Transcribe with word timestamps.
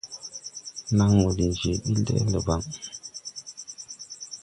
Naŋmo 0.97 1.27
diŋ 1.37 1.51
je 1.59 1.71
ɓil 1.83 1.99
de-ɛl 2.05 2.27
debaŋ. 2.33 2.61